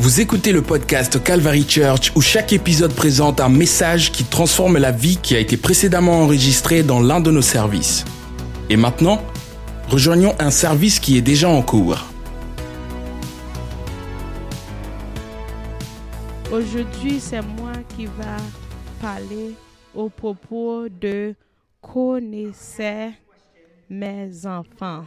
Vous 0.00 0.22
écoutez 0.22 0.52
le 0.52 0.62
podcast 0.62 1.22
Calvary 1.22 1.68
Church 1.68 2.10
où 2.16 2.22
chaque 2.22 2.54
épisode 2.54 2.94
présente 2.94 3.38
un 3.38 3.50
message 3.50 4.10
qui 4.10 4.24
transforme 4.24 4.78
la 4.78 4.92
vie 4.92 5.18
qui 5.18 5.36
a 5.36 5.38
été 5.38 5.58
précédemment 5.58 6.22
enregistrée 6.22 6.82
dans 6.82 7.00
l'un 7.00 7.20
de 7.20 7.30
nos 7.30 7.42
services. 7.42 8.06
Et 8.70 8.78
maintenant, 8.78 9.20
rejoignons 9.90 10.34
un 10.38 10.50
service 10.50 11.00
qui 11.00 11.18
est 11.18 11.20
déjà 11.20 11.50
en 11.50 11.60
cours. 11.60 12.06
Aujourd'hui, 16.50 17.20
c'est 17.20 17.42
moi 17.42 17.72
qui 17.94 18.06
va 18.06 18.38
parler 19.02 19.54
au 19.94 20.08
propos 20.08 20.88
de 20.88 21.34
connaissez 21.82 23.10
mes 23.90 24.46
enfants. 24.46 25.04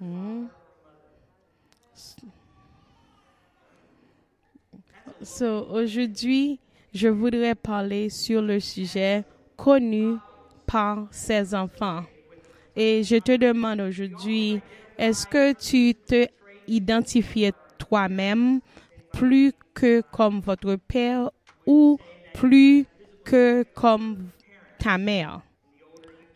Hmm? 0.00 0.46
Aujourd'hui, 5.70 6.60
je 6.92 7.08
voudrais 7.08 7.54
parler 7.54 8.10
sur 8.10 8.42
le 8.42 8.60
sujet 8.60 9.24
connu 9.56 10.16
par 10.66 11.06
ses 11.10 11.54
enfants. 11.54 12.04
Et 12.76 13.02
je 13.02 13.16
te 13.16 13.34
demande 13.34 13.80
aujourd'hui, 13.80 14.60
est-ce 14.98 15.26
que 15.26 15.54
tu 15.54 15.94
te 15.94 16.26
identifies 16.66 17.52
toi-même 17.78 18.60
plus 19.12 19.52
que 19.72 20.02
comme 20.12 20.40
votre 20.40 20.76
père 20.76 21.30
ou 21.64 21.98
plus 22.34 22.84
que 23.24 23.64
comme 23.74 24.28
ta 24.78 24.98
mère? 24.98 25.40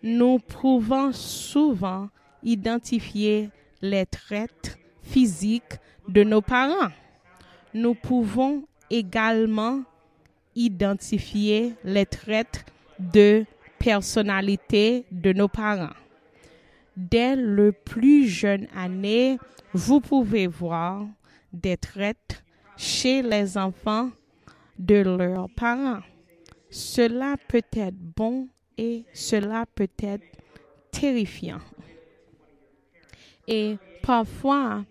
Nous 0.02 0.38
pouvons 0.38 1.12
souvent 1.12 2.09
identifier 2.43 3.51
les 3.82 4.07
traits 4.07 4.79
physiques 5.02 5.79
de 6.09 6.24
nos 6.24 6.41
parents. 6.41 6.88
Nous 7.74 7.95
pouvons 7.95 8.65
également 8.91 9.83
identifier 10.55 11.75
les 11.85 12.07
traits 12.07 12.65
de 12.99 13.45
personnalité 13.79 15.05
de 15.11 15.33
nos 15.33 15.49
parents. 15.49 15.95
Dès 16.97 17.37
le 17.37 17.73
plus 17.73 18.27
jeune 18.27 18.66
année, 18.75 19.39
vous 19.73 20.01
pouvez 20.01 20.47
voir 20.49 21.07
des 21.53 21.77
traits 21.77 22.43
chez 22.77 23.23
les 23.23 23.57
enfants 23.57 24.11
de 24.79 24.97
leurs 24.97 25.49
parents. 25.51 26.01
Cela 26.71 27.37
peut 27.49 27.63
être 27.73 27.95
bon 27.95 28.49
et 28.77 29.05
cela 29.13 29.65
peut 29.75 29.89
être 30.03 30.25
terrifiant. 30.91 31.61
Et 33.47 33.77
parfois, 34.03 34.85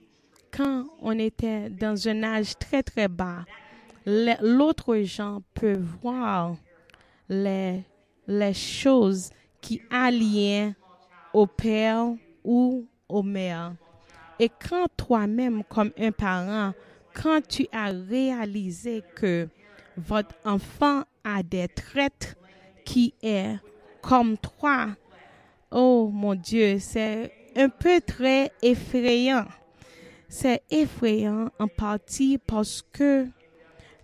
quand 0.52 0.86
on 1.02 1.18
était 1.20 1.70
dans 1.70 2.08
un 2.08 2.23
âge 2.23 2.58
très 2.58 2.81
très 2.81 3.08
bas, 3.08 3.45
l'autre 4.08 4.95
gens 5.03 5.41
peut 5.53 5.77
voir 6.02 6.55
les, 7.27 7.83
les 8.25 8.53
choses 8.53 9.30
qui 9.59 9.81
allient 9.91 10.73
au 11.33 11.45
père 11.45 12.13
ou 12.44 12.88
au 13.09 13.22
mère. 13.22 13.73
Et 14.39 14.50
quand 14.50 14.88
toi-même, 14.95 15.63
comme 15.66 15.91
un 16.00 16.11
parent, 16.11 16.73
quand 17.13 17.45
tu 17.45 17.67
as 17.72 17.91
réalisé 17.91 19.03
que 19.16 19.50
votre 19.97 20.35
enfant 20.45 21.03
a 21.23 21.44
des 21.44 21.67
traits 21.67 22.38
qui 22.85 23.13
est 23.22 23.55
comme 24.02 24.38
toi, 24.38 24.88
oh 25.72 26.09
mon 26.13 26.35
Dieu, 26.35 26.78
c'est 26.80 27.31
un 27.58 27.67
peu 27.67 28.00
très 28.00 28.52
effrayant. 28.61 29.45
C'est 30.30 30.61
effrayant 30.69 31.50
en 31.59 31.67
partie 31.67 32.38
parce 32.38 32.84
que 32.94 33.28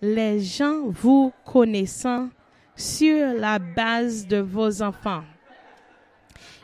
les 0.03 0.41
gens 0.41 0.89
vous 0.89 1.31
connaissant 1.45 2.29
sur 2.75 3.33
la 3.35 3.57
base 3.57 4.27
de 4.27 4.35
vos 4.35 4.81
enfants. 4.81 5.23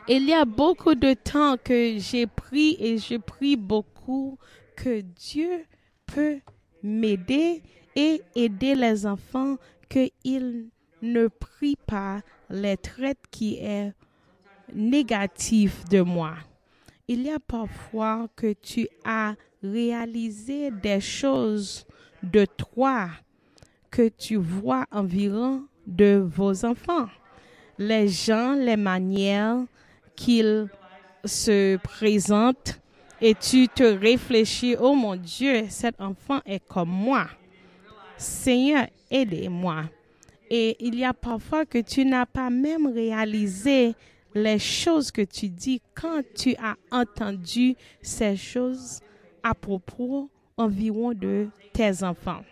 Il 0.06 0.28
y 0.28 0.34
a 0.34 0.44
beaucoup 0.44 0.94
de 0.94 1.14
temps 1.14 1.56
que 1.56 1.96
j'ai 1.96 2.26
pris 2.26 2.76
et 2.78 2.98
je 2.98 3.16
prie 3.16 3.56
beaucoup 3.56 4.38
que 4.76 5.00
Dieu 5.00 5.64
peut 6.04 6.40
m'aider 6.82 7.62
et 7.96 8.20
aider 8.34 8.74
les 8.74 9.06
enfants 9.06 9.56
qu'ils 9.88 10.68
ne 11.00 11.28
prient 11.28 11.78
pas 11.86 12.20
les 12.50 12.76
traits 12.76 13.20
qui 13.30 13.56
est 13.56 13.94
négatif 14.74 15.86
de 15.86 16.02
moi. 16.02 16.34
Il 17.08 17.22
y 17.22 17.30
a 17.30 17.38
parfois 17.40 18.28
que 18.36 18.52
tu 18.52 18.86
as 19.02 19.34
réalisé 19.62 20.70
des 20.70 21.00
choses 21.00 21.86
de 22.22 22.44
toi 22.44 23.08
que 23.90 24.08
tu 24.08 24.36
vois 24.36 24.86
environ 24.90 25.64
de 25.86 26.24
vos 26.24 26.64
enfants. 26.64 27.08
Les 27.78 28.08
gens, 28.08 28.54
les 28.54 28.76
manières 28.76 29.64
qu'ils 30.14 30.68
se 31.24 31.76
présentent 31.78 32.80
et 33.20 33.34
tu 33.34 33.68
te 33.68 33.82
réfléchis, 33.82 34.76
oh 34.80 34.94
mon 34.94 35.16
Dieu, 35.16 35.64
cet 35.68 36.00
enfant 36.00 36.40
est 36.46 36.66
comme 36.66 36.90
moi. 36.90 37.26
Seigneur, 38.16 38.86
aidez-moi. 39.10 39.84
Et 40.50 40.76
il 40.80 40.96
y 40.96 41.04
a 41.04 41.14
parfois 41.14 41.64
que 41.64 41.78
tu 41.78 42.04
n'as 42.04 42.26
pas 42.26 42.50
même 42.50 42.86
réalisé 42.86 43.94
les 44.34 44.58
choses 44.58 45.10
que 45.10 45.22
tu 45.22 45.48
dis 45.48 45.80
quand 45.94 46.22
tu 46.34 46.54
as 46.56 46.76
entendu 46.90 47.76
ces 48.02 48.36
choses 48.36 49.00
à 49.42 49.54
propos 49.54 50.30
environ 50.56 51.12
de 51.12 51.48
tes 51.72 52.02
enfants. 52.02 52.42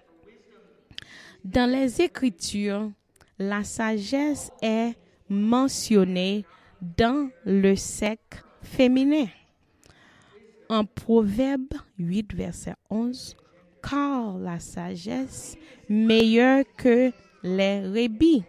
Dans 1.50 1.70
les 1.70 2.03
Écritures, 2.03 2.91
la 3.38 3.64
sagesse 3.64 4.53
est 4.60 4.92
mentionnée 5.31 6.44
dans 6.98 7.31
le 7.47 7.75
sexe 7.75 8.44
féminin. 8.60 9.28
En 10.69 10.84
Proverbe 10.84 11.72
8, 11.98 12.34
verset 12.34 12.75
11, 12.91 13.34
car 13.82 14.37
la 14.37 14.60
sagesse 14.60 15.56
meilleure 15.88 16.64
que 16.76 17.12
les 17.42 17.81
rébis 17.81 18.44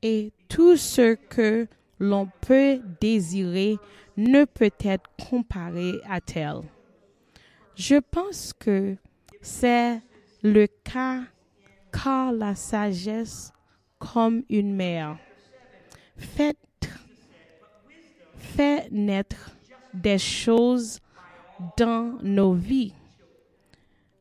et 0.00 0.30
tout 0.48 0.76
ce 0.76 1.16
que 1.16 1.66
l'on 1.98 2.28
peut 2.40 2.80
désirer 3.00 3.78
ne 4.16 4.44
peut 4.44 4.70
être 4.84 5.10
comparé 5.28 5.94
à 6.08 6.20
tel. 6.20 6.60
Je 7.74 7.96
pense 7.96 8.52
que 8.52 8.94
c'est 9.42 10.00
le 10.44 10.68
cas 10.84 11.22
car 12.02 12.32
la 12.32 12.54
sagesse 12.54 13.52
comme 13.98 14.44
une 14.48 14.74
mère 14.74 15.18
fait, 16.16 16.56
naître 18.90 19.52
des 19.94 20.18
choses 20.18 21.00
dans 21.76 22.18
nos 22.22 22.54
vies. 22.54 22.92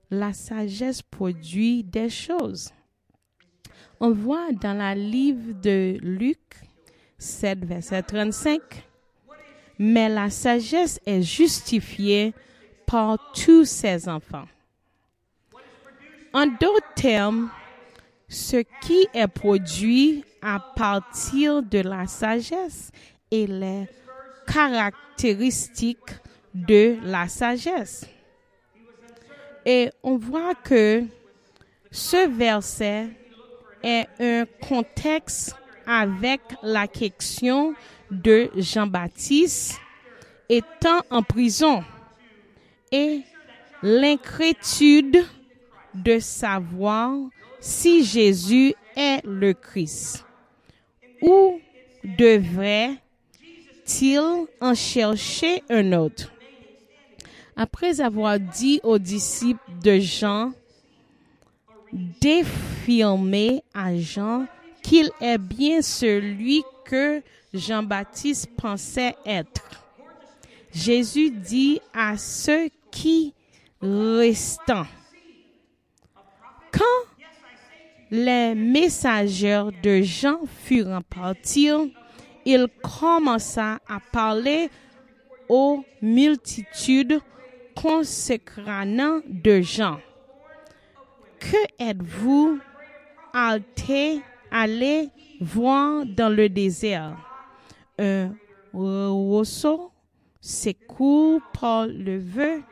La 0.10 0.32
sagesse 0.34 1.02
produit 1.02 1.84
des 1.84 2.10
choses. 2.10 2.72
On 4.00 4.12
voit 4.12 4.52
dans 4.52 4.78
la 4.78 4.94
livre 4.94 5.54
de 5.62 5.98
Luc 6.02 6.40
7, 7.18 7.66
verset 7.66 8.04
35, 8.04 8.62
mais 9.80 10.08
la 10.08 10.30
sagesse 10.30 11.00
est 11.06 11.24
justifiée 11.24 12.34
par 12.86 13.18
tous 13.34 13.66
ses 13.66 14.08
enfants. 14.08 14.48
En 16.32 16.46
d'autres 16.46 16.94
termes, 16.96 17.50
ce 18.28 18.58
qui 18.82 19.08
est 19.14 19.28
produit 19.28 20.24
à 20.42 20.60
partir 20.76 21.64
de 21.64 21.80
la 21.80 22.08
sagesse 22.08 22.92
et 23.32 23.48
les 23.48 23.88
caractéristiques 24.46 26.16
de 26.54 26.98
la 27.04 27.28
sagesse. 27.28 28.06
Et 29.66 29.90
on 30.04 30.18
voit 30.18 30.56
que 30.56 31.04
ce 31.92 32.30
verset 32.30 33.10
est 33.84 34.08
un 34.20 34.46
contexte 34.68 35.56
avec 35.86 36.42
la 36.64 36.88
question 36.88 37.74
de 38.12 38.50
Jean-Baptiste 38.56 39.80
étant 40.50 41.02
en 41.10 41.22
prison 41.22 41.84
et 42.92 43.22
l'inquiétude 43.82 45.24
de 45.94 46.20
savoir 46.20 47.18
si 47.68 48.04
Jésus 48.06 48.74
est 48.96 49.22
le 49.26 49.54
Christ. 49.54 50.26
Où 51.22 51.60
devrait-il 52.18 52.98
en 54.62 54.74
chercher 54.74 55.62
un 55.70 55.92
autre? 55.92 56.32
Après 57.58 58.00
avoir 58.00 58.40
dit 58.40 58.80
aux 58.84 58.98
disciples 58.98 59.60
de 59.84 60.00
Jean, 60.00 60.54
d'affirmer 61.92 63.62
à 63.74 63.98
Jean 63.98 64.48
qu'il 64.82 65.12
est 65.20 65.38
bien 65.38 65.82
celui 65.82 66.64
que 66.86 67.22
Jean-Baptiste 67.54 68.48
pensait 68.56 69.18
être. 69.26 69.84
Jésus 70.72 71.32
dit 71.32 71.82
à 71.94 72.18
ceux 72.18 72.70
qui 72.92 73.34
restants. 73.82 74.88
Quand 76.72 77.07
les 78.12 78.56
messagers 78.56 79.70
de 79.84 80.02
Jean 80.02 80.40
furent 80.46 81.04
partis, 81.04 81.94
il 82.46 82.68
commença 82.82 83.80
à 83.88 84.00
parler 84.12 84.70
aux 85.50 85.84
multitudes 86.02 87.20
consécrant 87.76 88.86
de 89.28 89.62
Jean. 89.62 90.00
Que 91.40 91.58
êtes-vous? 91.80 92.60
Allé 94.50 95.10
voir 95.40 96.06
dans 96.06 96.30
le 96.30 96.50
désert? 96.50 97.18
Un 98.00 98.34
roseau 98.74 99.92
s'écoule 100.42 101.42
par 101.60 101.86
le 101.86 102.18
vœu. 102.18 102.64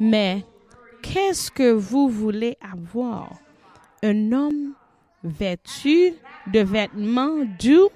Mais 0.00 0.44
qu'est-ce 1.02 1.50
que 1.50 1.70
vous 1.70 2.08
voulez 2.08 2.56
avoir? 2.60 3.38
Un 4.02 4.32
homme 4.32 4.74
vêtu 5.24 6.14
de 6.52 6.60
vêtements 6.60 7.44
doux 7.58 7.88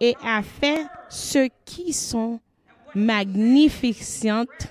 et 0.00 0.14
a 0.22 0.42
fait 0.42 0.86
ce 1.08 1.48
qui 1.64 1.92
sont 1.92 2.40
magnificantes 2.94 4.68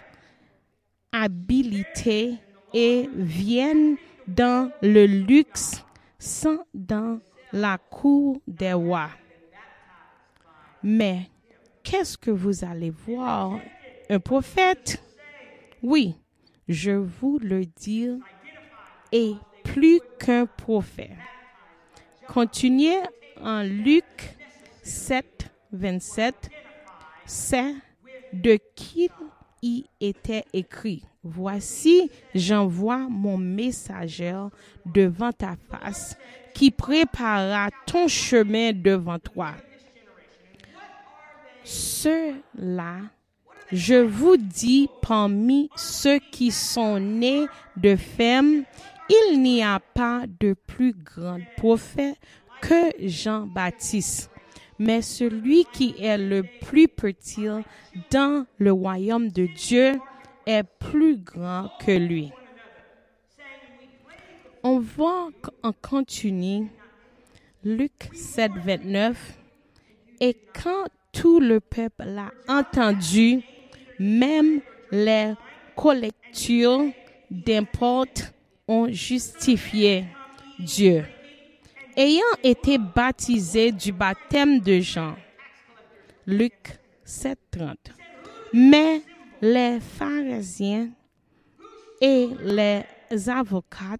habilités 1.11 2.35
et 2.73 3.09
viennent 3.13 3.97
dans 4.27 4.71
le 4.81 5.05
luxe 5.05 5.83
sans 6.19 6.59
dans 6.73 7.19
la 7.51 7.77
cour 7.77 8.39
des 8.47 8.73
rois. 8.73 9.09
Mais 10.83 11.29
qu'est-ce 11.81 12.17
que 12.17 12.29
vous 12.29 12.63
allez 12.63 12.91
voir? 12.91 13.59
Un 14.09 14.19
prophète? 14.19 15.01
Oui, 15.81 16.15
je 16.67 16.91
vous 16.91 17.39
le 17.39 17.65
dis, 17.65 18.09
et 19.11 19.33
plus 19.63 19.99
qu'un 20.19 20.45
prophète. 20.45 21.11
Continuez 22.27 22.99
en 23.41 23.63
Luc 23.63 24.37
7, 24.83 25.49
27. 25.71 26.49
C'est 27.25 27.75
de 28.33 28.59
qui 28.75 29.09
il 29.61 29.85
était 29.99 30.45
écrit. 30.53 31.03
Voici, 31.23 32.09
j'envoie 32.33 33.07
mon 33.09 33.37
messager 33.37 34.35
devant 34.85 35.31
ta 35.31 35.55
face 35.69 36.17
qui 36.53 36.71
préparera 36.71 37.69
ton 37.85 38.07
chemin 38.07 38.71
devant 38.73 39.19
toi. 39.19 39.51
Ceux-là, 41.63 43.01
je 43.71 43.95
vous 43.95 44.37
dis, 44.37 44.89
parmi 45.01 45.69
ceux 45.75 46.19
qui 46.31 46.51
sont 46.51 46.99
nés 46.99 47.45
de 47.77 47.95
femmes, 47.95 48.63
il 49.09 49.41
n'y 49.41 49.63
a 49.63 49.79
pas 49.79 50.23
de 50.39 50.53
plus 50.53 50.93
grand 50.93 51.39
prophète 51.57 52.17
que 52.61 52.91
Jean-Baptiste 52.99 54.29
mais 54.79 55.01
celui 55.01 55.65
qui 55.65 55.93
est 55.99 56.17
le 56.17 56.43
plus 56.61 56.87
petit 56.87 57.47
dans 58.09 58.45
le 58.57 58.71
royaume 58.71 59.29
de 59.29 59.45
Dieu 59.45 59.99
est 60.45 60.63
plus 60.63 61.17
grand 61.17 61.69
que 61.85 61.91
lui. 61.91 62.31
On 64.63 64.79
voit 64.79 65.29
en 65.63 65.73
continu 65.73 66.71
Luc 67.63 68.09
7, 68.13 68.53
29, 68.65 69.37
et 70.21 70.37
quand 70.53 70.85
tout 71.11 71.41
le 71.41 71.59
peuple 71.59 72.05
l'a 72.05 72.31
entendu, 72.47 73.41
même 73.99 74.61
les 74.91 75.33
collectures 75.75 76.85
d'importe 77.29 78.33
ont 78.69 78.87
justifié 78.91 80.05
Dieu 80.59 81.03
ayant 81.97 82.35
été 82.43 82.77
baptisé 82.77 83.71
du 83.71 83.91
baptême 83.91 84.59
de 84.59 84.79
Jean. 84.79 85.15
Luc 86.25 86.53
7.30. 87.05 87.75
Mais 88.53 89.01
les 89.41 89.79
pharisiens 89.79 90.89
et 91.99 92.29
les 92.41 92.83
avocats 93.29 93.97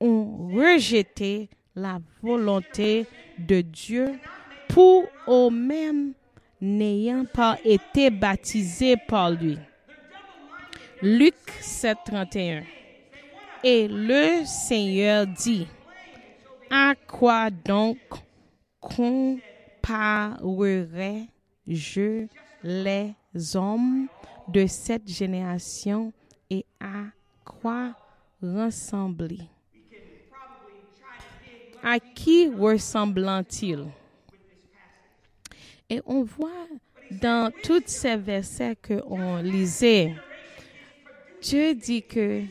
ont 0.00 0.50
rejeté 0.52 1.48
la 1.74 1.98
volonté 2.20 3.06
de 3.38 3.60
Dieu 3.60 4.18
pour 4.68 5.04
eux-mêmes 5.28 6.12
n'ayant 6.60 7.24
pas 7.32 7.58
été 7.64 8.10
baptisés 8.10 8.96
par 9.08 9.30
lui. 9.30 9.58
Luc 11.00 11.36
7.31. 11.62 12.73
Et 13.66 13.88
le 13.88 14.44
Seigneur 14.44 15.26
dit, 15.26 15.66
à 16.70 16.94
quoi 17.08 17.48
donc 17.48 17.96
comparerai-je 18.78 19.46
les 22.62 23.14
hommes 23.54 24.08
de 24.48 24.66
cette 24.66 25.08
génération 25.08 26.12
et 26.50 26.66
à 26.78 27.04
quoi 27.42 27.96
ressembler? 28.42 29.48
À 31.82 31.98
qui 31.98 32.50
ressemblant-il? 32.50 33.86
Et 35.88 36.02
on 36.04 36.22
voit 36.22 36.68
dans 37.10 37.50
tous 37.62 37.84
ces 37.86 38.16
versets 38.18 38.76
qu'on 38.76 39.38
lisait, 39.38 40.14
Dieu 41.40 41.74
dit 41.74 42.02
que 42.02 42.42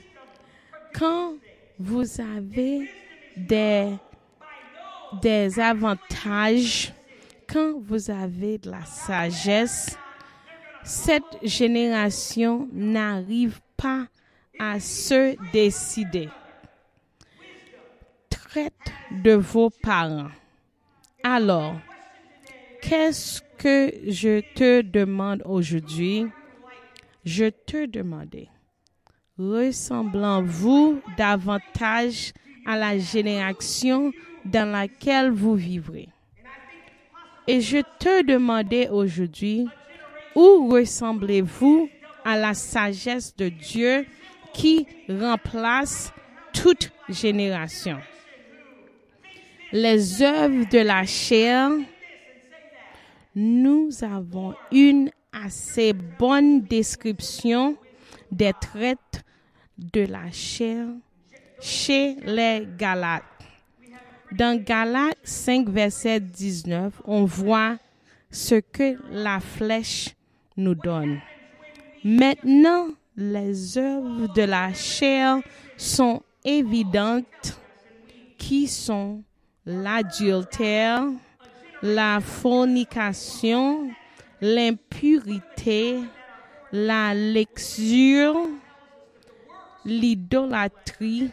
quand 0.97 1.35
vous 1.79 2.21
avez 2.21 2.89
des 3.37 3.99
avantages 5.59 6.93
quand 7.53 7.79
vous 7.79 8.09
avez 8.09 8.57
de 8.57 8.71
la 8.71 8.83
sagesse. 8.85 9.97
Cette 10.83 11.37
génération 11.43 12.67
n'arrive 12.73 13.59
pas 13.77 14.07
à 14.59 14.79
se 14.79 15.35
décider. 15.51 16.29
Traite 18.29 18.73
de 19.11 19.33
vos 19.33 19.69
parents. 19.69 20.31
Alors, 21.23 21.75
qu'est-ce 22.81 23.41
que 23.57 23.93
je 24.07 24.41
te 24.55 24.81
demande 24.81 25.41
aujourd'hui? 25.45 26.27
Je 27.23 27.49
te 27.49 27.85
demande, 27.85 28.35
ressemblant-vous 29.37 31.01
davantage 31.17 32.33
à 32.65 32.77
la 32.77 32.97
génération 32.97 34.11
dans 34.45 34.69
laquelle 34.69 35.31
vous 35.31 35.55
vivrez. 35.55 36.09
Et 37.47 37.59
je 37.59 37.79
te 37.99 38.23
demandais 38.23 38.89
aujourd'hui, 38.89 39.67
où 40.35 40.69
ressemblez-vous 40.69 41.89
à 42.23 42.37
la 42.37 42.53
sagesse 42.53 43.35
de 43.35 43.49
Dieu 43.49 44.05
qui 44.53 44.87
remplace 45.09 46.13
toute 46.53 46.91
génération? 47.09 47.97
Les 49.71 50.21
œuvres 50.21 50.69
de 50.69 50.79
la 50.79 51.05
chair, 51.05 51.71
nous 53.35 53.89
avons 54.03 54.53
une 54.71 55.09
assez 55.33 55.93
bonne 55.93 56.61
description 56.61 57.75
des 58.33 58.53
traits 58.53 59.23
de 59.77 60.01
la 60.01 60.31
chair 60.31 60.87
chez 61.59 62.15
les 62.25 62.67
Galates. 62.77 63.23
Dans 64.31 64.61
Galates 64.61 65.17
5, 65.23 65.69
verset 65.69 66.19
19, 66.19 67.01
on 67.05 67.25
voit 67.25 67.77
ce 68.31 68.55
que 68.55 68.97
la 69.11 69.39
flèche 69.39 70.15
nous 70.57 70.75
donne. 70.75 71.19
Maintenant, 72.03 72.87
les 73.15 73.77
œuvres 73.77 74.33
de 74.33 74.41
la 74.41 74.73
chair 74.73 75.37
sont 75.77 76.21
évidentes, 76.43 77.59
qui 78.37 78.67
sont 78.67 79.23
l'adultère, 79.65 81.05
la 81.81 82.19
fornication, 82.19 83.89
l'impurité, 84.41 85.99
la 86.73 87.13
lecture, 87.13 88.35
l'idolâtrie, 89.85 91.29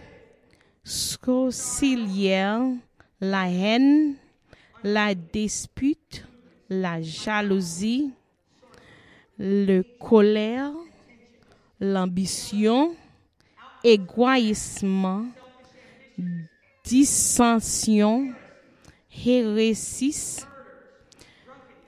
scocilière, 0.84 2.60
la 3.22 3.48
haine, 3.48 4.16
la 4.84 5.14
dispute, 5.14 6.26
la 6.68 7.00
jalousie, 7.00 8.12
le 9.38 9.80
colère, 9.98 10.72
l'ambition, 11.80 12.94
égoïsme, 13.82 15.24
dissension, 16.84 18.30
hérésie, 19.24 20.44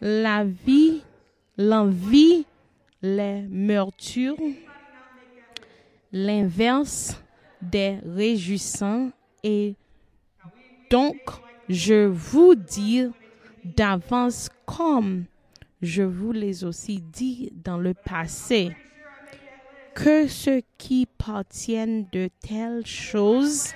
la 0.01 0.43
vie, 0.43 1.03
l'envie, 1.59 2.47
les 3.03 3.43
meurtures, 3.43 4.37
l'inverse 6.13 7.21
des 7.61 7.99
réjouissants 8.07 9.11
et 9.43 9.75
donc 10.91 11.17
je 11.69 12.07
vous 12.07 12.55
dis 12.55 13.07
d'avance 13.65 14.49
comme 14.67 15.25
je 15.81 16.03
vous 16.03 16.33
l'ai 16.33 16.65
aussi 16.65 17.01
dit 17.01 17.53
dans 17.65 17.79
le 17.79 17.95
passé 17.95 18.75
que 19.95 20.27
ceux 20.27 20.63
qui 20.79 21.07
partiennent 21.07 22.07
de 22.13 22.29
telles 22.41 22.87
choses 22.87 23.73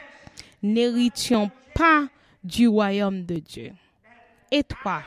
n'héritions 0.63 1.51
pas 1.75 2.09
du 2.43 2.69
royaume 2.69 3.25
de 3.25 3.37
Dieu. 3.37 3.73
Et 4.51 4.63
toi, 4.63 5.03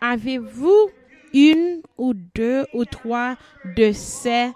avez-vous 0.00 0.90
une 1.32 1.82
ou 1.96 2.14
deux 2.14 2.66
ou 2.72 2.84
trois 2.84 3.36
de 3.76 3.92
ces 3.92 4.52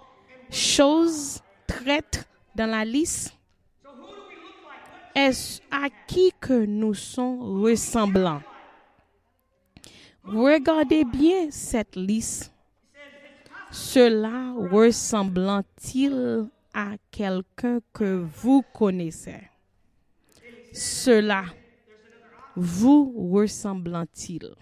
choses 0.50 1.40
traites 1.66 2.26
dans 2.54 2.70
la 2.70 2.84
liste? 2.84 3.36
Est-ce 5.14 5.60
à 5.70 5.88
qui 6.08 6.32
que 6.40 6.64
nous 6.64 6.94
sommes 6.94 7.62
ressemblants? 7.62 8.42
Regardez 10.24 11.04
bien 11.04 11.50
cette 11.50 11.94
liste. 11.94 12.52
Cela 13.70 14.52
ressemblant-il 14.70 16.48
à 16.72 16.92
quelqu'un 17.10 17.80
que 17.92 18.24
vous 18.34 18.62
connaissez? 18.72 19.50
Cela 20.72 21.44
vous 22.56 23.30
ressemblant-il? 23.32 24.54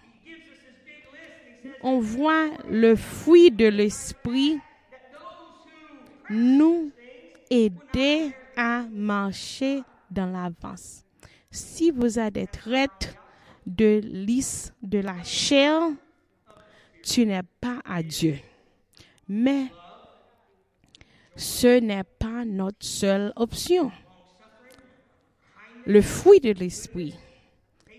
On 1.81 1.99
voit 1.99 2.49
le 2.69 2.95
fruit 2.95 3.51
de 3.51 3.65
l'esprit 3.67 4.59
nous 6.29 6.91
aider 7.49 8.33
à 8.55 8.83
marcher 8.91 9.83
dans 10.09 10.25
l'avance. 10.25 11.03
Si 11.51 11.91
vous 11.91 12.19
êtes 12.19 12.33
des 12.33 12.47
traites 12.47 13.15
de 13.65 14.01
lys 14.03 14.73
de 14.81 14.99
la 14.99 15.23
chair, 15.23 15.81
tu 17.03 17.25
n'es 17.25 17.43
pas 17.61 17.79
à 17.85 18.01
Dieu. 18.01 18.39
Mais 19.27 19.67
ce 21.35 21.79
n'est 21.79 22.03
pas 22.03 22.45
notre 22.45 22.85
seule 22.85 23.33
option. 23.35 23.91
Le 25.85 26.01
fruit 26.01 26.39
de 26.39 26.51
l'esprit. 26.51 27.15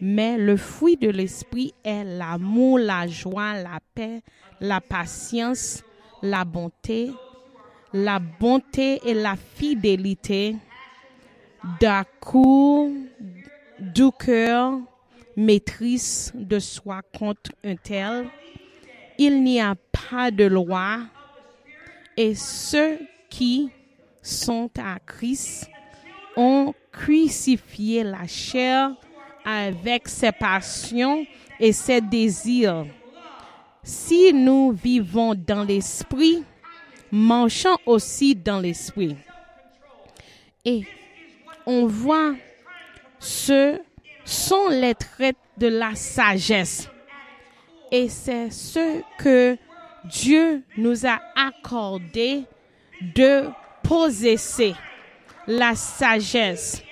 Mais 0.07 0.37
le 0.37 0.59
fruit 0.59 0.99
de 0.99 1.09
l'esprit 1.09 1.73
est 1.83 2.05
l'amour, 2.05 2.79
la 2.79 3.07
joie, 3.07 3.55
la 3.55 3.81
paix, 3.95 4.21
la 4.61 4.79
patience, 4.79 5.83
la 6.21 6.45
bonté, 6.45 7.11
la 7.95 8.19
bonté 8.19 9.01
et 9.03 9.15
la 9.15 9.35
fidélité, 9.35 10.57
d'accord, 11.81 12.91
du 13.81 14.11
cœur, 14.19 14.75
maîtrise 15.39 16.33
de 16.35 16.59
soi 16.59 17.01
contre 17.19 17.53
un 17.65 17.77
tel. 17.77 18.29
Il 19.17 19.43
n'y 19.43 19.59
a 19.59 19.75
pas 20.11 20.31
de 20.31 20.45
loi 20.45 20.99
et 22.15 22.35
ceux 22.35 22.99
qui 23.31 23.71
sont 24.21 24.69
à 24.77 24.99
Christ 24.99 25.71
ont 26.37 26.75
crucifié 26.93 28.05
la 28.05 28.27
chair 28.27 28.95
avec 29.45 30.09
ses 30.09 30.33
passions 30.33 31.27
et 31.61 31.73
ses 31.73 32.01
désirs. 32.01 32.87
Si 33.83 34.33
nous 34.33 34.73
vivons 34.73 35.35
dans 35.35 35.65
l'esprit, 35.65 36.43
marchons 37.13 37.77
aussi 37.87 38.35
dans 38.35 38.61
l'esprit. 38.61 39.17
Et 40.65 40.85
on 41.67 41.87
voit 41.87 42.35
ce 43.19 43.81
sont 44.25 44.69
les 44.69 44.95
traits 44.95 45.37
de 45.59 45.67
la 45.67 45.95
sagesse. 45.95 46.89
Et 47.91 48.09
c'est 48.09 48.51
ce 48.51 49.03
que 49.19 49.57
Dieu 50.05 50.63
nous 50.77 51.07
a 51.07 51.21
accordé 51.37 52.45
de 53.15 53.49
possesser 53.83 54.75
la 55.47 55.75
sagesse. 55.75 56.83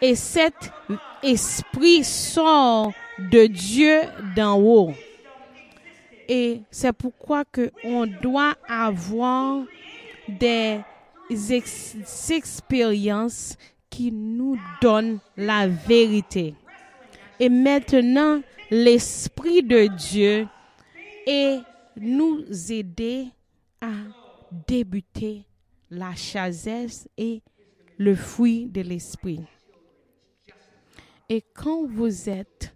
Et 0.00 0.14
cet 0.14 0.72
esprit 1.24 2.04
sort 2.04 2.92
de 3.18 3.46
Dieu 3.46 4.00
d'en 4.36 4.60
haut. 4.60 4.92
Et 6.28 6.60
c'est 6.70 6.92
pourquoi 6.92 7.44
que 7.44 7.70
on 7.82 8.06
doit 8.06 8.54
avoir 8.68 9.64
des 10.28 10.80
expériences 12.30 13.56
qui 13.90 14.10
nous 14.10 14.58
donnent 14.80 15.18
la 15.36 15.68
vérité. 15.68 16.54
Et 17.38 17.48
maintenant, 17.48 18.40
l'Esprit 18.70 19.62
de 19.62 19.86
Dieu 19.86 20.46
est 21.26 21.60
nous 21.96 22.42
aider 22.72 23.26
à 23.80 23.92
débuter 24.66 25.44
la 25.90 26.14
chasesse 26.14 27.08
et 27.16 27.42
le 27.98 28.14
fruit 28.14 28.66
de 28.66 28.80
l'Esprit. 28.80 29.40
Et 31.28 31.42
quand 31.54 31.86
vous 31.86 32.28
êtes 32.28 32.74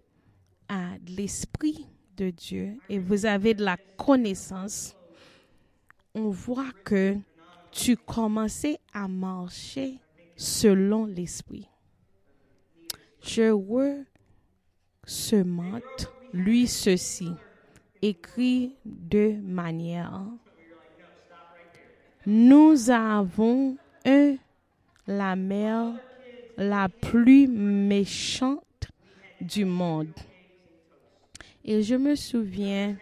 à 0.68 0.96
l'Esprit 1.06 1.86
de 2.16 2.30
Dieu 2.30 2.78
et 2.88 2.98
vous 2.98 3.26
avez 3.26 3.54
de 3.54 3.64
la 3.64 3.76
connaissance, 3.96 4.96
on 6.14 6.30
voit 6.30 6.72
que 6.84 7.16
tu 7.70 7.96
commençais 7.96 8.78
à 8.92 9.06
marcher 9.06 9.98
selon 10.36 11.04
l'Esprit. 11.06 11.68
Je 13.22 13.52
semente 15.04 16.12
lui 16.32 16.66
ceci, 16.66 17.30
écrit 18.02 18.76
de 18.84 19.40
manière. 19.42 20.22
Nous 22.26 22.90
avons 22.90 23.76
un, 24.04 24.36
la 25.06 25.36
mer 25.36 25.94
la 26.58 26.88
plus 26.88 27.46
méchante 27.46 28.88
du 29.40 29.64
monde. 29.64 30.12
Et 31.64 31.82
je 31.82 31.94
me 31.94 32.16
souviens, 32.16 32.96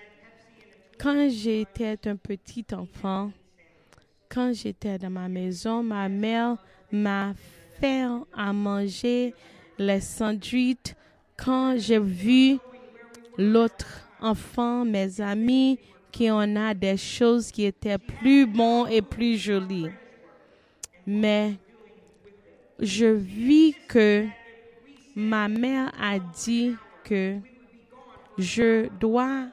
quand 0.98 1.28
j'étais 1.30 1.98
un 2.06 2.16
petit 2.16 2.66
enfant, 2.72 3.32
quand 4.28 4.52
j'étais 4.52 4.98
dans 4.98 5.10
ma 5.10 5.28
maison, 5.28 5.82
ma 5.82 6.08
mère 6.08 6.58
m'a 6.92 7.32
fait 7.80 8.04
à 8.34 8.52
manger 8.52 9.34
les 9.78 10.00
sandwichs 10.00 10.94
quand 11.36 11.76
j'ai 11.78 11.98
vu 11.98 12.58
l'autre 13.38 14.06
enfant, 14.20 14.84
mes 14.84 15.20
amis, 15.20 15.78
qui 16.12 16.30
en 16.30 16.56
a 16.56 16.74
des 16.74 16.96
choses 16.96 17.50
qui 17.50 17.64
étaient 17.64 17.98
plus 17.98 18.46
bonnes 18.46 18.88
et 18.90 19.02
plus 19.02 19.36
jolies. 19.36 19.90
Mais 21.06 21.54
je 22.78 23.06
vis 23.06 23.74
que 23.88 24.26
ma 25.14 25.48
mère 25.48 25.92
a 26.00 26.18
dit 26.18 26.74
que 27.04 27.36
je 28.38 28.88
dois 29.00 29.46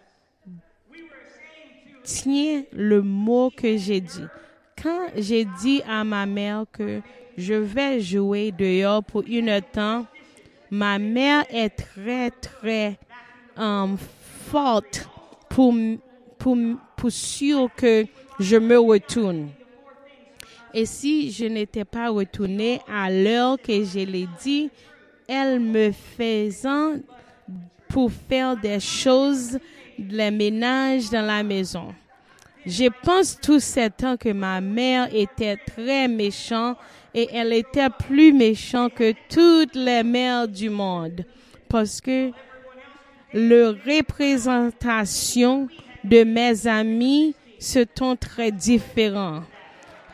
tenir 2.03 2.63
le 2.73 3.01
mot 3.01 3.49
que 3.49 3.77
j'ai 3.77 4.01
dit. 4.01 4.25
Quand 4.81 5.07
j'ai 5.15 5.45
dit 5.61 5.81
à 5.87 6.03
ma 6.03 6.25
mère 6.25 6.65
que 6.71 7.01
je 7.37 7.53
vais 7.53 8.01
jouer 8.01 8.51
dehors 8.51 9.03
pour 9.03 9.23
une 9.25 9.61
temps, 9.71 10.05
ma 10.69 10.99
mère 10.99 11.45
est 11.49 11.69
très, 11.69 12.29
très 12.31 12.97
um, 13.55 13.97
forte 14.51 15.07
pour, 15.49 15.73
pour, 16.37 16.57
pour 16.97 17.11
sûr 17.11 17.69
que 17.75 18.05
je 18.39 18.57
me 18.57 18.77
retourne. 18.77 19.49
Et 20.73 20.85
si 20.85 21.31
je 21.31 21.45
n'étais 21.45 21.85
pas 21.85 22.09
retournée 22.09 22.81
à 22.91 23.11
l'heure 23.11 23.57
que 23.61 23.83
je 23.83 23.99
l'ai 23.99 24.27
dit, 24.41 24.69
elle 25.27 25.59
me 25.59 25.91
faisant 25.91 26.93
pour 27.89 28.11
faire 28.11 28.57
des 28.57 28.79
choses, 28.79 29.59
les 29.99 30.31
ménages 30.31 31.09
dans 31.11 31.25
la 31.25 31.43
maison. 31.43 31.93
Je 32.65 32.89
pense 33.03 33.39
tout 33.39 33.59
ce 33.59 33.89
temps 33.89 34.17
que 34.17 34.29
ma 34.29 34.61
mère 34.61 35.13
était 35.13 35.57
très 35.57 36.07
méchante 36.07 36.77
et 37.13 37.27
elle 37.31 37.53
était 37.53 37.89
plus 37.89 38.33
méchante 38.33 38.93
que 38.95 39.13
toutes 39.29 39.75
les 39.75 40.01
mères 40.01 40.47
du 40.47 40.69
monde 40.69 41.25
parce 41.69 41.99
que 42.01 42.31
le 43.33 43.69
représentation 43.69 45.67
de 46.03 46.23
mes 46.23 46.67
amis 46.67 47.35
se 47.59 47.83
sont 47.97 48.15
très 48.15 48.51
différents. 48.51 49.41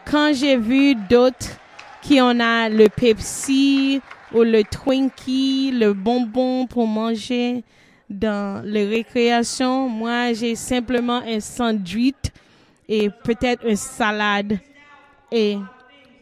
Quand 0.09 0.33
j'ai 0.33 0.57
vu 0.57 0.95
d'autres 0.95 1.59
qui 2.01 2.19
en 2.19 2.39
a 2.39 2.67
le 2.67 2.89
Pepsi 2.89 4.01
ou 4.33 4.41
le 4.41 4.63
Twinkie, 4.63 5.71
le 5.71 5.93
bonbon 5.93 6.65
pour 6.65 6.87
manger 6.87 7.63
dans 8.09 8.65
les 8.65 8.87
récréations, 8.87 9.87
moi 9.87 10.33
j'ai 10.33 10.55
simplement 10.55 11.21
un 11.27 11.39
sandwich 11.39 12.15
et 12.87 13.11
peut-être 13.23 13.67
une 13.67 13.75
salade 13.75 14.57
et 15.31 15.59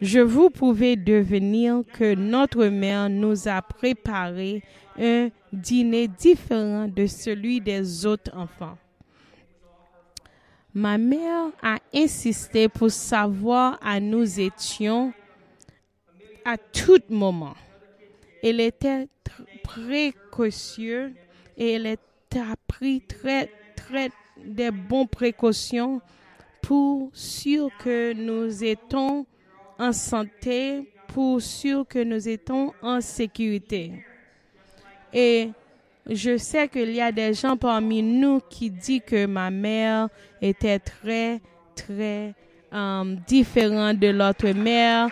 je 0.01 0.19
vous 0.19 0.49
pouvais 0.49 0.97
devenir 0.97 1.83
que 1.93 2.13
notre 2.13 2.65
mère 2.65 3.09
nous 3.09 3.47
a 3.47 3.61
préparé 3.61 4.63
un 4.99 5.29
dîner 5.53 6.09
différent 6.09 6.89
de 6.93 7.05
celui 7.07 7.61
des 7.61 8.05
autres 8.05 8.35
enfants. 8.35 8.77
Ma 10.77 10.99
mère 10.99 11.47
a 11.63 11.79
insisté 11.91 12.69
pour 12.69 12.91
savoir 12.91 13.79
à 13.81 13.99
nous 13.99 14.39
étions 14.39 15.11
à 16.45 16.55
tout 16.55 17.01
moment. 17.09 17.55
Elle 18.43 18.59
était 18.59 19.07
précautionneuse 19.63 21.15
et 21.57 21.71
elle 21.71 21.87
a 21.87 22.55
pris 22.67 23.01
très, 23.01 23.49
très 23.75 24.11
de 24.45 24.69
bonnes 24.69 25.07
précautions 25.07 25.99
pour 26.61 27.09
sûr 27.11 27.71
que 27.83 28.13
nous 28.13 28.63
étions 28.63 29.25
en 29.79 29.91
santé, 29.91 30.93
pour 31.07 31.41
sûr 31.41 31.87
que 31.87 32.03
nous 32.03 32.29
étions 32.29 32.71
en 32.83 33.01
sécurité. 33.01 34.05
Je 36.09 36.37
sais 36.37 36.67
qu'il 36.67 36.91
y 36.91 37.01
a 37.01 37.11
des 37.11 37.33
gens 37.33 37.57
parmi 37.57 38.01
nous 38.01 38.39
qui 38.49 38.69
disent 38.69 39.01
que 39.05 39.25
ma 39.25 39.51
mère 39.51 40.09
était 40.41 40.79
très, 40.79 41.41
très 41.75 42.33
um, 42.71 43.17
différente 43.27 43.99
de 43.99 44.07
l'autre 44.07 44.49
mère, 44.51 45.09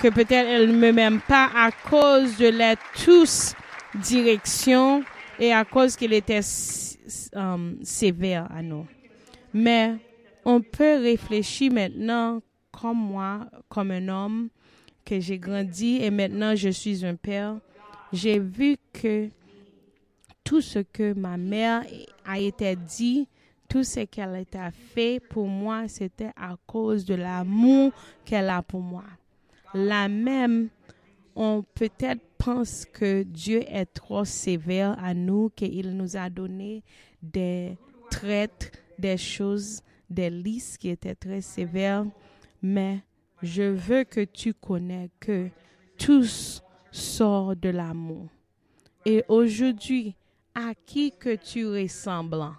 que 0.00 0.08
peut-être 0.08 0.48
elle 0.48 0.68
ne 0.68 0.76
me 0.76 0.92
m'aime 0.92 1.20
pas 1.20 1.48
à 1.54 1.70
cause 1.70 2.36
de 2.38 2.48
la 2.48 2.74
tous 3.04 3.54
direction 3.94 5.04
et 5.38 5.52
à 5.52 5.64
cause 5.64 5.96
qu'il 5.96 6.12
était 6.12 6.40
um, 7.34 7.76
sévère 7.82 8.48
à 8.52 8.62
nous. 8.62 8.86
Mais 9.54 9.96
on 10.44 10.60
peut 10.60 11.00
réfléchir 11.00 11.72
maintenant 11.72 12.40
comme 12.72 12.98
moi, 12.98 13.46
comme 13.68 13.90
un 13.90 14.08
homme 14.08 14.48
que 15.04 15.20
j'ai 15.20 15.38
grandi 15.38 15.98
et 16.02 16.10
maintenant 16.10 16.56
je 16.56 16.70
suis 16.70 17.04
un 17.04 17.14
père. 17.14 17.56
J'ai 18.12 18.38
vu 18.38 18.76
que 18.92 19.28
tout 20.44 20.60
ce 20.60 20.80
que 20.80 21.12
ma 21.14 21.36
mère 21.36 21.84
a 22.24 22.38
été 22.38 22.76
dit, 22.76 23.28
tout 23.68 23.84
ce 23.84 24.00
qu'elle 24.00 24.44
a 24.54 24.70
fait 24.70 25.20
pour 25.20 25.46
moi, 25.46 25.88
c'était 25.88 26.32
à 26.36 26.56
cause 26.66 27.04
de 27.04 27.14
l'amour 27.14 27.92
qu'elle 28.24 28.50
a 28.50 28.62
pour 28.62 28.80
moi. 28.80 29.04
La 29.74 30.08
même, 30.08 30.68
on 31.34 31.64
peut-être 31.74 32.20
pense 32.44 32.84
que 32.84 33.22
Dieu 33.22 33.62
est 33.68 33.86
trop 33.86 34.24
sévère 34.24 34.96
à 35.02 35.14
nous, 35.14 35.50
qu'il 35.54 35.96
nous 35.96 36.16
a 36.16 36.28
donné 36.28 36.82
des 37.22 37.78
traites, 38.10 38.72
des 38.98 39.16
choses, 39.16 39.80
des 40.10 40.28
listes 40.28 40.78
qui 40.78 40.88
étaient 40.88 41.14
très 41.14 41.40
sévères, 41.40 42.04
mais 42.60 42.98
je 43.42 43.62
veux 43.62 44.04
que 44.04 44.24
tu 44.24 44.54
connais 44.54 45.08
que 45.20 45.48
tout 45.96 46.24
sort 46.90 47.54
de 47.54 47.68
l'amour. 47.68 48.26
Et 49.06 49.24
aujourd'hui, 49.28 50.16
à 50.54 50.74
qui 50.74 51.12
que 51.12 51.36
tu 51.36 51.66
ressembles? 51.66 52.56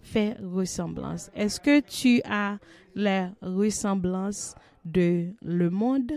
Fais 0.00 0.36
ressemblance. 0.42 1.30
Est-ce 1.34 1.60
que 1.60 1.80
tu 1.80 2.20
as 2.24 2.58
la 2.94 3.30
ressemblance 3.42 4.54
de 4.84 5.34
le 5.42 5.70
monde 5.70 6.12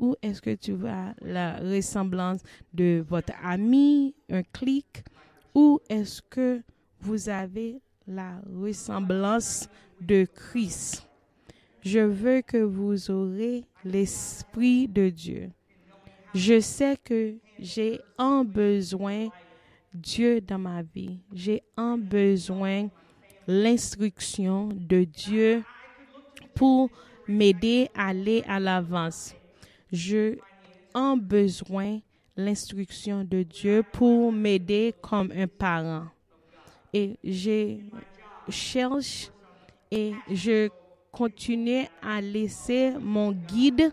ou 0.00 0.16
est-ce 0.22 0.40
que 0.40 0.54
tu 0.54 0.74
as 0.86 1.14
la 1.20 1.58
ressemblance 1.58 2.40
de 2.72 3.04
votre 3.06 3.34
ami, 3.42 4.14
un 4.30 4.42
clic, 4.42 5.04
ou 5.54 5.78
est-ce 5.88 6.22
que 6.22 6.62
vous 7.00 7.28
avez 7.28 7.80
la 8.06 8.40
ressemblance 8.56 9.68
de 10.00 10.26
Christ? 10.34 11.06
Je 11.82 12.00
veux 12.00 12.40
que 12.40 12.58
vous 12.58 13.10
aurez 13.10 13.64
l'Esprit 13.84 14.88
de 14.88 15.10
Dieu. 15.10 15.50
Je 16.34 16.60
sais 16.60 16.96
que 17.02 17.34
j'ai 17.58 18.00
un 18.16 18.44
besoin 18.44 19.28
Dieu 19.92 20.40
dans 20.40 20.58
ma 20.58 20.82
vie. 20.82 21.18
J'ai 21.32 21.62
un 21.76 21.98
besoin 21.98 22.88
l'instruction 23.46 24.68
de 24.72 25.04
Dieu 25.04 25.64
pour 26.54 26.90
m'aider 27.26 27.88
à 27.94 28.08
aller 28.08 28.44
à 28.46 28.60
l'avance. 28.60 29.34
Je 29.92 30.36
un 30.94 31.16
besoin 31.16 32.00
l'instruction 32.36 33.24
de 33.24 33.42
Dieu 33.42 33.84
pour 33.92 34.32
m'aider 34.32 34.94
comme 35.00 35.32
un 35.32 35.46
parent. 35.46 36.06
Et 36.92 37.16
je 37.22 37.78
cherche 38.48 39.30
et 39.90 40.12
je 40.30 40.68
continue 41.12 41.86
à 42.02 42.20
laisser 42.20 42.92
mon 43.00 43.32
guide 43.32 43.92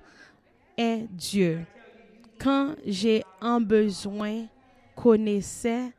est 0.78 1.08
Dieu. 1.10 1.66
Quand 2.40 2.76
j'ai 2.86 3.24
un 3.42 3.60
besoin, 3.60 4.46
connaissais, 4.98 5.94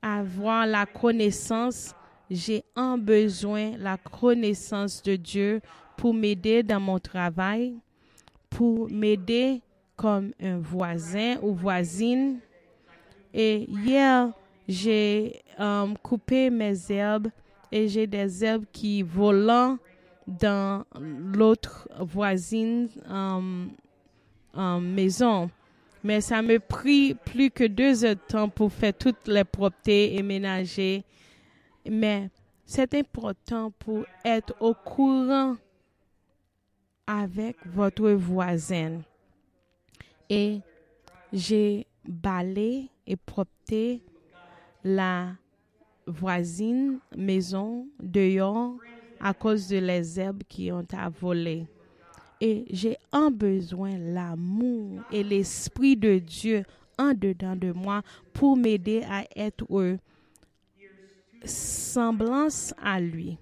avoir 0.00 0.64
la 0.64 0.86
connaissance, 0.86 1.94
j'ai 2.30 2.62
un 2.76 2.96
besoin, 2.96 3.76
la 3.76 3.96
connaissance 3.96 5.02
de 5.02 5.16
Dieu 5.16 5.60
pour 5.96 6.14
m'aider 6.14 6.62
dans 6.62 6.78
mon 6.78 7.00
travail, 7.00 7.74
pour 8.48 8.88
m'aider 8.90 9.60
comme 9.96 10.30
un 10.40 10.58
voisin 10.58 11.36
ou 11.42 11.52
voisine. 11.52 12.38
Et 13.34 13.66
hier, 13.68 14.30
j'ai 14.68 15.42
um, 15.58 15.96
coupé 16.00 16.48
mes 16.48 16.76
herbes 16.90 17.28
et 17.72 17.88
j'ai 17.88 18.06
des 18.06 18.44
herbes 18.44 18.64
qui 18.72 19.02
volent 19.02 19.78
dans 20.26 20.84
l'autre 21.00 21.88
voisine 22.00 22.88
um, 23.08 23.70
um, 24.54 24.86
maison 24.94 25.50
mais 26.02 26.20
ça 26.20 26.42
me 26.42 26.58
pris 26.58 27.14
plus 27.14 27.50
que 27.50 27.64
deux 27.64 28.04
heures 28.04 28.14
de 28.14 28.20
temps 28.20 28.48
pour 28.48 28.72
faire 28.72 28.94
toutes 28.94 29.26
les 29.26 29.44
propretés 29.44 30.16
et 30.16 30.22
ménager. 30.22 31.04
Mais 31.88 32.30
c'est 32.64 32.94
important 32.94 33.72
pour 33.78 34.04
être 34.24 34.54
au 34.60 34.74
courant 34.74 35.56
avec 37.06 37.56
votre 37.66 38.10
voisin. 38.10 39.00
Et 40.28 40.60
j'ai 41.32 41.86
balayé 42.06 42.90
et 43.06 43.16
propreté 43.16 44.02
la 44.84 45.32
voisine 46.06 46.98
maison 47.16 47.86
dehors 48.00 48.76
à 49.20 49.34
cause 49.34 49.68
de 49.68 49.78
les 49.78 50.20
herbes 50.20 50.42
qui 50.48 50.70
ont 50.70 50.86
à 50.92 51.08
voler 51.08 51.66
et 52.40 52.64
j'ai 52.70 52.96
un 53.12 53.30
besoin, 53.30 53.98
l'amour 53.98 55.02
et 55.10 55.22
l'Esprit 55.22 55.96
de 55.96 56.18
Dieu 56.18 56.64
en 56.98 57.14
dedans 57.14 57.56
de 57.56 57.72
moi 57.72 58.02
pour 58.32 58.56
m'aider 58.56 59.02
à 59.08 59.24
être 59.36 59.66
semblance 61.44 62.74
à 62.82 63.00
lui, 63.00 63.38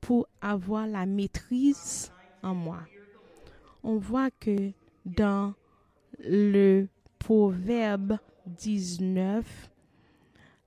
pour 0.00 0.26
avoir 0.40 0.86
la 0.86 1.06
maîtrise 1.06 2.10
en 2.42 2.54
moi. 2.54 2.80
On 3.82 3.96
voit 3.96 4.30
que 4.30 4.72
dans 5.04 5.54
le 6.18 6.86
Proverbe 7.18 8.18
19, 8.46 9.70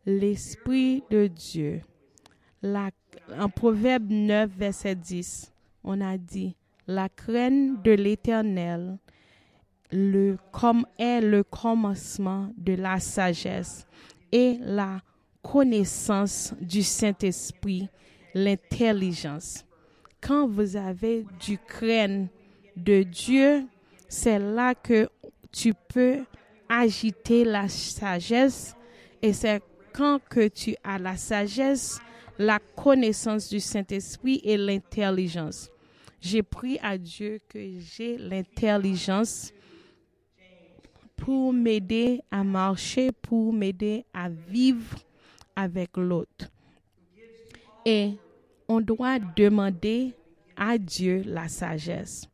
l'Esprit 0.06 1.04
de 1.10 1.28
Dieu, 1.28 1.82
en 2.64 3.50
Proverbe 3.50 4.10
9, 4.10 4.52
verset 4.52 4.96
10, 4.96 5.52
on 5.84 6.02
a 6.02 6.18
dit, 6.18 6.56
la 6.90 7.08
crainte 7.08 7.84
de 7.84 7.92
l'Éternel 7.92 8.98
le, 9.92 10.38
comme 10.52 10.88
est 10.98 11.22
le 11.22 11.44
commencement 11.44 12.52
de 12.58 12.74
la 12.74 13.00
sagesse 13.00 13.86
et 14.32 14.58
la 14.60 15.00
connaissance 15.44 16.54
du 16.60 16.82
Saint-Esprit, 16.82 17.88
l'intelligence. 18.34 19.66
Quand 20.20 20.48
vous 20.48 20.76
avez 20.76 21.28
du 21.40 21.60
crainte 21.60 22.30
de 22.76 23.04
Dieu, 23.04 23.68
c'est 24.08 24.40
là 24.40 24.74
que 24.74 25.10
tu 25.52 25.76
peux 25.76 26.24
agiter 26.68 27.46
la 27.46 27.70
sagesse 27.70 28.76
et 29.22 29.34
c'est 29.34 29.62
quand 29.94 30.20
que 30.28 30.48
tu 30.48 30.76
as 30.84 30.98
la 30.98 31.18
sagesse, 31.18 32.00
la 32.40 32.58
connaissance 32.76 33.48
du 33.48 33.60
Saint-Esprit 33.60 34.42
et 34.44 34.58
l'intelligence. 34.58 35.70
J'ai 36.22 36.44
pris 36.44 36.78
à 36.82 36.98
Dieu 36.98 37.40
que 37.48 37.60
j'ai 37.80 38.18
l'intelligence 38.18 39.54
pour 41.16 41.54
m'aider 41.54 42.22
à 42.32 42.44
marcher, 42.44 43.12
pour 43.12 43.54
m'aider 43.54 44.06
à 44.14 44.30
vivre 44.30 44.98
avec 45.56 45.96
l'autre. 45.98 46.50
Et 47.86 48.14
on 48.68 48.82
doit 48.82 49.20
demander 49.20 50.14
à 50.56 50.78
Dieu 50.78 51.24
la 51.26 51.48
sagesse. 51.48 52.28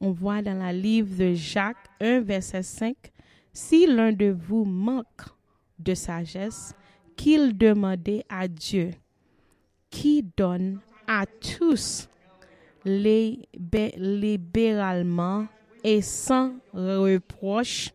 On 0.00 0.10
voit 0.10 0.42
dans 0.42 0.58
la 0.58 0.72
livre 0.72 1.16
de 1.16 1.34
Jacques 1.34 1.88
1, 2.00 2.20
verset 2.20 2.62
5, 2.62 2.96
si 3.52 3.86
l'un 3.86 4.12
de 4.12 4.30
vous 4.30 4.64
manque 4.64 5.22
de 5.78 5.94
sagesse, 5.94 6.74
qu'il 7.16 7.56
demande 7.56 8.08
à 8.28 8.46
Dieu, 8.46 8.90
qui 9.90 10.24
donne 10.36 10.80
à 11.06 11.24
tous 11.26 12.08
libéralement 12.84 15.46
et 15.84 16.02
sans 16.02 16.54
reproche, 16.72 17.92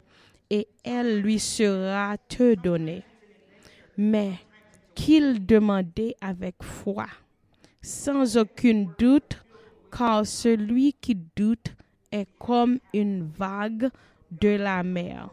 et 0.49 0.67
elle 0.83 1.21
lui 1.21 1.39
sera 1.39 2.17
te 2.17 2.55
donnée. 2.55 3.03
Mais 3.97 4.33
qu'il 4.95 5.45
demandait 5.45 6.15
avec 6.21 6.55
foi, 6.61 7.07
sans 7.81 8.37
aucun 8.37 8.87
doute, 8.97 9.43
car 9.95 10.25
celui 10.25 10.93
qui 10.93 11.15
doute 11.35 11.75
est 12.11 12.27
comme 12.39 12.79
une 12.93 13.27
vague 13.27 13.89
de 14.31 14.49
la 14.49 14.81
mer, 14.83 15.29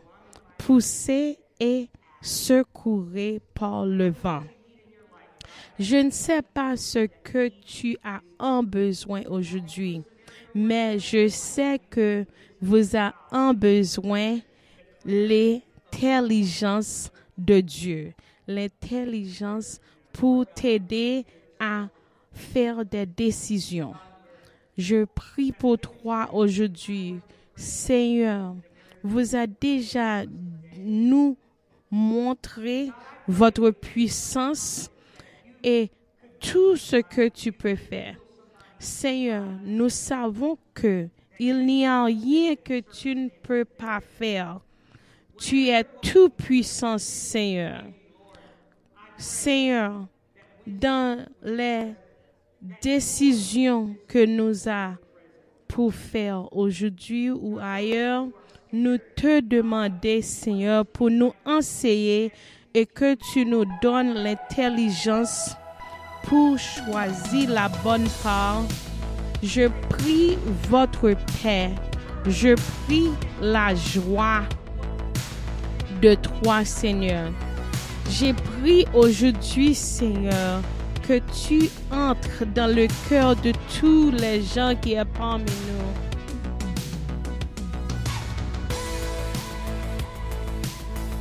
poussée 0.58 1.38
et 1.58 1.88
secourée 2.20 3.40
par 3.54 3.86
le 3.86 4.10
vent. 4.10 4.42
Je 5.78 5.96
ne 5.96 6.10
sais 6.10 6.42
pas 6.42 6.76
ce 6.76 7.06
que 7.22 7.48
tu 7.64 7.96
as 8.04 8.20
en 8.38 8.62
besoin 8.62 9.22
aujourd'hui, 9.28 10.02
mais 10.54 10.98
je 10.98 11.28
sais 11.28 11.80
que 11.90 12.24
vous 12.60 12.94
avez 12.94 13.14
en 13.30 13.54
besoin 13.54 14.38
l'intelligence 15.04 17.10
de 17.38 17.60
Dieu, 17.60 18.12
l'intelligence 18.46 19.80
pour 20.12 20.46
t'aider 20.46 21.24
à 21.58 21.88
faire 22.32 22.84
des 22.84 23.06
décisions. 23.06 23.94
Je 24.76 25.04
prie 25.04 25.52
pour 25.52 25.78
toi 25.78 26.28
aujourd'hui, 26.32 27.16
Seigneur. 27.54 28.54
Vous 29.02 29.34
avez 29.34 29.52
déjà 29.60 30.24
nous 30.78 31.36
montré 31.90 32.90
votre 33.26 33.70
puissance 33.70 34.90
et 35.62 35.90
tout 36.38 36.76
ce 36.76 36.96
que 36.96 37.28
tu 37.28 37.52
peux 37.52 37.76
faire. 37.76 38.16
Seigneur, 38.78 39.44
nous 39.62 39.88
savons 39.88 40.56
que 40.74 41.08
il 41.38 41.64
n'y 41.64 41.86
a 41.86 42.04
rien 42.04 42.54
que 42.54 42.80
tu 42.80 43.14
ne 43.14 43.28
peux 43.28 43.64
pas 43.64 44.00
faire. 44.00 44.60
Tu 45.38 45.68
es 45.68 45.84
tout 46.02 46.28
puissant, 46.28 46.98
Seigneur. 46.98 47.82
Seigneur, 49.16 50.06
dans 50.66 51.24
les 51.42 51.94
décisions 52.82 53.96
que 54.06 54.24
nous 54.26 54.68
avons 54.68 54.98
pour 55.66 55.94
faire 55.94 56.48
aujourd'hui 56.54 57.30
ou 57.30 57.58
ailleurs, 57.58 58.28
nous 58.72 58.98
te 58.98 59.40
demandons, 59.40 60.20
Seigneur, 60.20 60.84
pour 60.84 61.10
nous 61.10 61.32
enseigner 61.44 62.32
et 62.74 62.86
que 62.86 63.14
tu 63.14 63.44
nous 63.44 63.64
donnes 63.82 64.14
l'intelligence 64.14 65.56
pour 66.24 66.58
choisir 66.58 67.50
la 67.50 67.68
bonne 67.82 68.08
part. 68.22 68.62
Je 69.42 69.68
prie 69.88 70.38
votre 70.68 71.14
paix. 71.42 71.70
Je 72.26 72.54
prie 72.84 73.10
la 73.40 73.74
joie 73.74 74.42
de 76.02 76.14
toi, 76.14 76.64
Seigneur. 76.64 77.32
J'ai 78.10 78.34
pris 78.34 78.86
aujourd'hui, 78.92 79.74
Seigneur, 79.74 80.60
que 81.08 81.20
tu 81.48 81.70
entres 81.90 82.44
dans 82.54 82.72
le 82.74 82.86
cœur 83.08 83.36
de 83.36 83.52
tous 83.80 84.10
les 84.10 84.42
gens 84.42 84.74
qui 84.80 84.96
sont 84.96 85.06
parmi 85.16 85.44
nous. 85.44 86.09